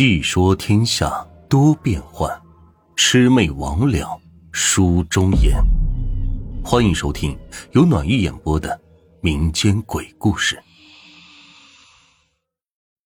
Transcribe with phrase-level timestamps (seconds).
[0.00, 2.26] 细说天下多变幻，
[2.96, 4.18] 魑魅魍魉
[4.50, 5.62] 书中言。
[6.64, 7.38] 欢迎收听
[7.72, 8.80] 由暖玉演播的
[9.20, 10.58] 民间鬼故事。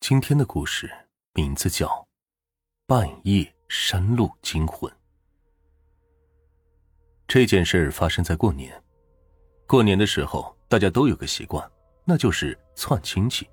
[0.00, 0.90] 今天的故事
[1.34, 1.86] 名字叫
[2.88, 4.90] 《半夜山路惊魂》。
[7.28, 8.82] 这件事发生在过年。
[9.64, 11.70] 过年的时候，大家都有个习惯，
[12.04, 13.48] 那就是串亲戚，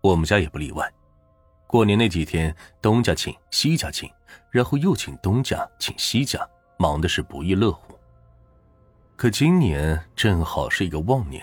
[0.00, 0.92] 我们家也不例外。
[1.66, 4.08] 过年那几天，东家请，西家请，
[4.50, 6.46] 然后又请东家，请西家，
[6.78, 7.98] 忙的是不亦乐乎。
[9.16, 11.42] 可今年正好是一个旺年，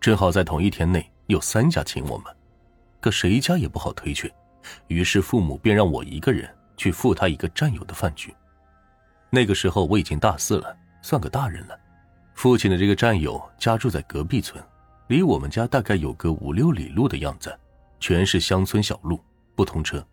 [0.00, 2.34] 正好在同一天内有三家请我们，
[3.00, 4.32] 可谁家也不好推却，
[4.88, 8.34] 于是父母便让我一个人去赴他一个战友的饭局。
[9.30, 11.78] 那个时候我已经大四了，算个大人了。
[12.34, 14.62] 父亲的这个战友家住在隔壁村，
[15.06, 17.56] 离我们家大概有个五六里路的样子，
[18.00, 19.20] 全是乡村小路。
[19.54, 20.04] 不通车，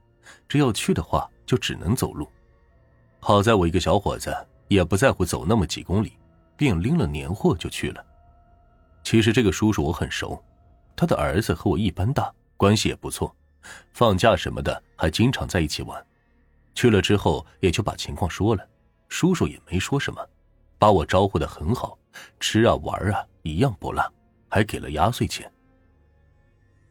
[0.48, 2.30] 这要去的话就只能走路。
[3.19, 4.36] 好在我一个小伙子
[4.67, 6.14] 也不在乎走那么几公里，
[6.55, 8.05] 便拎了年货就去了。
[9.03, 10.41] 其实这个叔叔我很熟，
[10.95, 13.36] 他的儿子和我一般大，关系也不错，
[13.91, 16.05] 放假什么的还经常在一起玩。
[16.75, 18.66] 去了之后也就把情况说了，
[19.08, 20.25] 叔叔也没说什么，
[20.77, 21.97] 把我招呼的很好，
[22.39, 24.03] 吃啊玩啊一样不落，
[24.49, 25.52] 还给了压岁钱。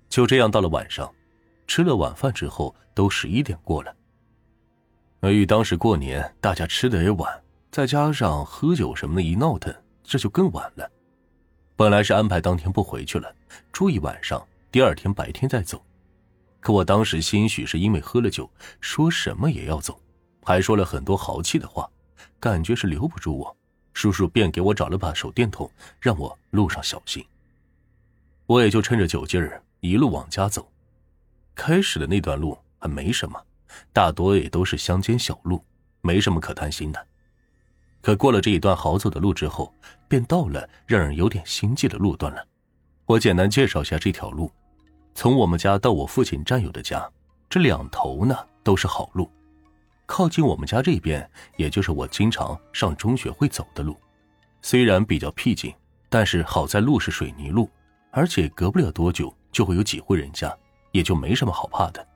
[0.08, 1.10] 就这样到了晚上。
[1.68, 3.94] 吃了晚饭之后，都十一点过了。
[5.20, 10.90] 由于当时过年，大家吃的也晚，再加上喝酒什么的，一闹腾，这就更晚了。
[11.76, 13.32] 本来是安排当天不回去了，
[13.70, 15.84] 住一晚上，第二天白天再走。
[16.58, 20.00] 可我当时兴许是因为喝了酒，说什么也要走，
[20.42, 21.88] 还说了很多豪气的话，
[22.40, 23.56] 感觉是留不住我。
[23.92, 27.24] 叔叔便给我找了把手电筒，让我路上小心。
[28.46, 30.66] 我也就趁着酒劲儿，一路往家走。
[31.58, 33.36] 开始的那段路还没什么，
[33.92, 35.60] 大多也都是乡间小路，
[36.02, 37.06] 没什么可担心的。
[38.00, 39.74] 可过了这一段好走的路之后，
[40.06, 42.46] 便到了让人有点心悸的路段了。
[43.06, 44.52] 我简单介绍下这条路：
[45.16, 47.10] 从我们家到我父亲战友的家，
[47.50, 49.28] 这两头呢都是好路。
[50.06, 53.96] 靠近我们家这边，也就是我经常上中学会走的路，
[54.62, 55.74] 虽然比较僻静，
[56.08, 57.68] 但是好在路是水泥路，
[58.12, 60.56] 而且隔不了多久就会有几户人家。
[60.92, 62.06] 也就没什么好怕的，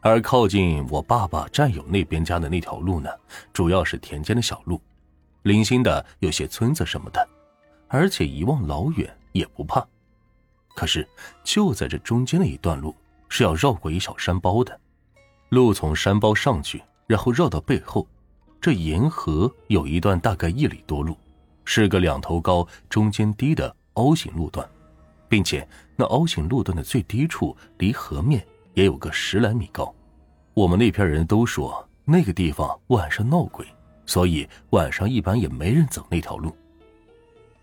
[0.00, 3.10] 而靠近我爸爸战友那边家的那条路呢，
[3.52, 4.80] 主要是田间的小路，
[5.42, 7.28] 零星的有些村子什么的，
[7.88, 9.86] 而且一望老远也不怕。
[10.74, 11.08] 可是
[11.44, 12.94] 就在这中间的一段路
[13.28, 14.78] 是要绕过一小山包的，
[15.50, 18.06] 路从山包上去，然后绕到背后，
[18.60, 21.16] 这沿河有一段大概一里多路，
[21.64, 24.68] 是个两头高、中间低的凹形路段。
[25.28, 29.94] 并且那凹形路段的最低处离河面也有个十来米高，
[30.52, 33.66] 我们那片人都说那个地方晚上闹鬼，
[34.06, 36.54] 所以晚上一般也没人走那条路。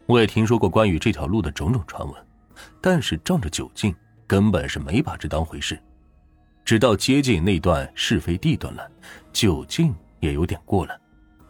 [0.06, 2.16] 我也听说过关于这条路的种种传闻，
[2.82, 3.96] 但是仗着酒劲，
[4.28, 5.80] 根本是没把这当回事。
[6.66, 8.90] 直到接近那段是非地段了，
[9.32, 11.00] 酒劲也有点过了，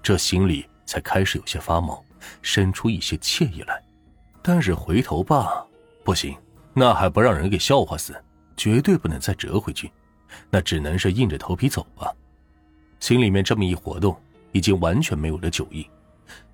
[0.04, 2.04] 这心里才开始有些发毛，
[2.42, 3.82] 生出一些惬意来。
[4.42, 5.66] 但是回头吧。
[6.04, 6.36] 不行，
[6.74, 8.16] 那还不让人给笑话死，
[8.58, 9.92] 绝对不能再折回去，
[10.50, 12.12] 那只能是硬着头皮走吧。
[13.00, 14.16] 心里面这么一活动，
[14.52, 15.88] 已经完全没有了酒意。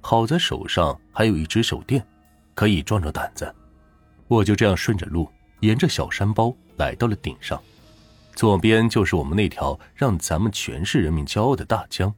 [0.02, 2.06] 好在手上还有一只手电，
[2.56, 3.54] 可以壮壮胆子。
[4.28, 7.62] 我就这样顺着路，沿着小山包来到了顶上，
[8.36, 12.14] 左边就是我们那条让咱们全市人民骄傲的大江，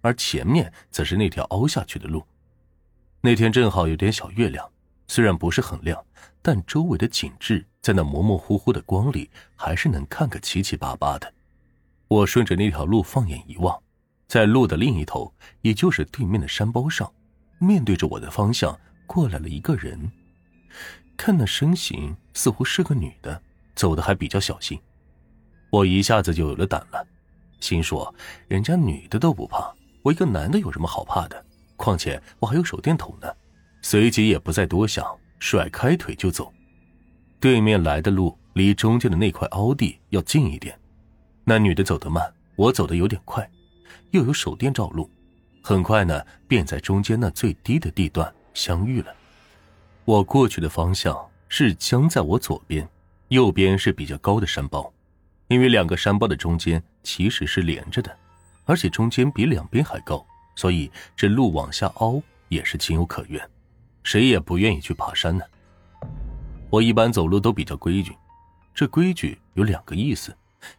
[0.00, 2.24] 而前面则是那条凹下去的路。
[3.20, 4.68] 那天正好有点小月亮。
[5.08, 6.04] 虽然不是很亮，
[6.42, 11.32] 但周围的景致在那模模糊糊的光里，还是能看个七七八八的。
[12.08, 13.80] 我顺着那条路放眼一望，
[14.28, 17.12] 在路的另一头，也就是对面的山包上，
[17.58, 20.10] 面对着我的方向过来了一个人。
[21.16, 23.40] 看那身形，似乎是个女的，
[23.74, 24.78] 走的还比较小心。
[25.70, 27.06] 我一下子就有了胆了，
[27.60, 28.14] 心说：
[28.48, 31.44] 人家女的都不怕，我一个男的有什么好怕的？
[31.76, 33.28] 况且我还有手电筒呢。
[33.82, 35.04] 随即也不再多想，
[35.38, 36.52] 甩开腿就走。
[37.38, 40.78] 对面来的路离中间的那块凹地要近一点。
[41.44, 43.48] 那女的走得慢，我走得有点快，
[44.10, 45.08] 又有手电照路，
[45.62, 49.14] 很快呢，便在中间那最低的地段相遇了。
[50.04, 51.16] 我过去的方向
[51.48, 52.88] 是江，在我左边，
[53.28, 54.92] 右边是比较高的山包。
[55.48, 58.16] 因为两个山包的中间其实是连着的，
[58.64, 60.26] 而且中间比两边还高，
[60.56, 63.40] 所以这路往下凹也是情有可原。
[64.06, 65.44] 谁也不愿意去爬山呢。
[66.70, 68.16] 我一般走路都比较规矩，
[68.72, 70.32] 这规矩有两个意思：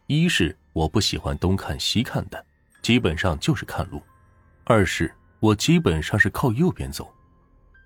[0.06, 2.42] 一是我不喜欢东看西看的，
[2.80, 3.98] 基本上就是看路；
[4.64, 7.12] 二是我基本上是靠右边走。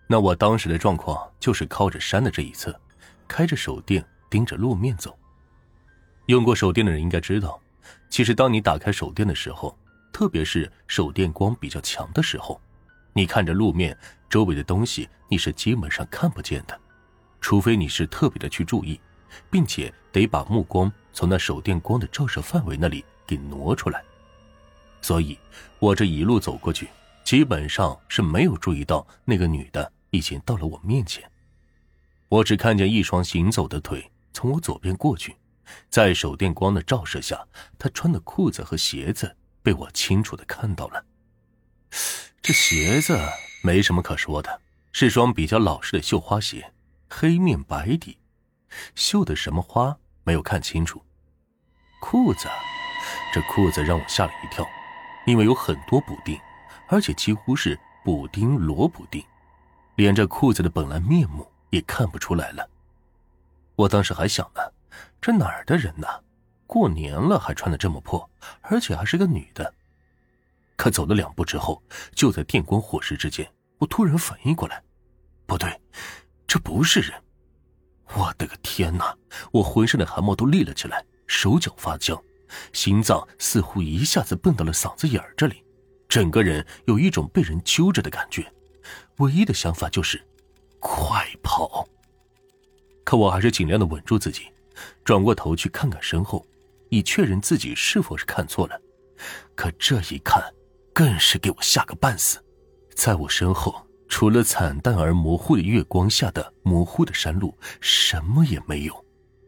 [0.07, 2.81] 那我当时的状况就是靠着山的这一侧，
[3.27, 5.19] 开着手电盯着路面走。
[6.27, 7.61] 用过手电的人应该知道，
[8.09, 9.77] 其实当你打开手电的时候，
[10.13, 12.61] 特别是手电光比较强的时候，
[13.13, 13.97] 你看着路面
[14.29, 16.79] 周围的东西，你是基本上看不见的，
[17.41, 19.01] 除非你是特别的去注意。
[19.51, 24.05] 并且得把目光从那手电光的照射范围那里给挪出来，
[25.01, 25.39] 所以，
[25.79, 26.89] 我这一路走过去，
[27.25, 31.27] 基本上是没有注意到那个女的已经到了我面前。
[32.29, 35.35] 我只看见一双行走的腿从我左边过去，
[35.89, 37.43] 在手电光的照射下，
[37.79, 41.05] 她穿的裤子和鞋子被我清楚的看到了。
[42.43, 43.17] 这鞋子
[43.63, 44.61] 没什么可说的，
[44.91, 46.73] 是双比较老式的绣花鞋，
[47.09, 48.19] 黑面白底。
[48.97, 51.01] 绣的什么花没有看清楚，
[52.01, 52.49] 裤子，
[53.33, 54.67] 这裤子让我吓了一跳，
[55.25, 56.37] 因为有很多补丁，
[56.89, 59.25] 而且几乎是补丁罗补丁，
[59.95, 62.69] 连这裤子的本来面目也看不出来了。
[63.77, 64.61] 我当时还想呢，
[65.21, 66.09] 这哪儿的人呢？
[66.67, 68.29] 过年了还穿的这么破，
[68.63, 69.73] 而且还是个女的。
[70.83, 71.81] 可走了两步之后，
[72.13, 73.49] 就在电光火石之间，
[73.79, 74.83] 我突然反应过来，
[75.47, 75.81] 不对，
[76.45, 77.13] 这不是人。
[78.17, 79.17] 我的个天哪！
[79.53, 82.21] 我浑身的汗毛都立了起来，手脚发僵，
[82.73, 85.63] 心脏似乎一下子蹦到了嗓子眼儿这里，
[86.09, 88.53] 整个人有一种被人揪着的感觉。
[89.19, 90.21] 唯一的想法就是，
[90.81, 91.87] 快跑！
[93.05, 94.49] 可我还是尽量的稳住自己，
[95.05, 96.45] 转过头去看看身后，
[96.89, 98.83] 以确认自己是否是看错了。
[99.55, 100.43] 可这一看，
[100.93, 102.39] 更是给我吓个半死，
[102.95, 103.87] 在我身后。
[104.09, 109.05] 除了惨淡而模糊的月光下的模糊的山路，什么也没有。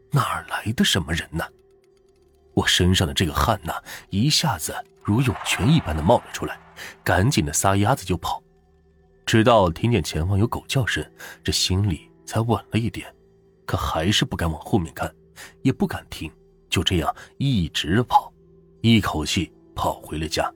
[0.09, 1.45] 哪儿来的什么人呢？
[2.55, 3.73] 我身上的这个汗呐，
[4.09, 6.59] 一下子如涌泉一般的冒了出来，
[7.03, 8.41] 赶紧的撒丫子就跑。
[9.23, 11.05] 直到听见前方有狗叫声，
[11.43, 13.13] 这心里才稳了一点。
[13.67, 15.13] 可还是不敢往后面看，
[15.61, 16.31] 也不敢停，
[16.71, 18.33] 就这样一直跑，
[18.81, 20.51] 一口气跑回了家。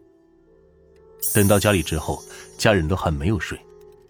[1.34, 2.24] 等到家里之后，
[2.58, 3.60] 家人都还没有睡。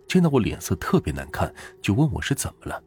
[0.08, 2.82] 见到我脸色特别难看，就问我是怎么了，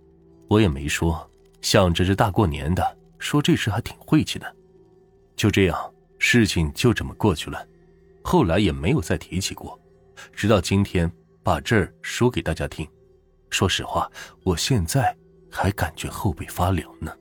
[0.48, 1.30] 我也没说，
[1.60, 4.56] 想着这大过年的，说这事还挺晦气的。
[5.36, 7.64] 就这样，事情就这么过去了，
[8.22, 9.80] 后来也没有再提起过，
[10.32, 11.10] 直到今天
[11.42, 12.88] 把这儿说给大家听。
[13.50, 14.10] 说实话，
[14.42, 15.16] 我现在
[15.50, 17.14] 还感觉后背发凉呢。